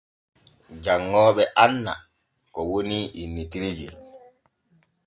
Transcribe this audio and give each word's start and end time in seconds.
Janŋooɓe 0.83 1.43
anna 1.63 1.93
ko 2.53 2.59
woni 2.71 2.97
innitirgel. 3.21 3.95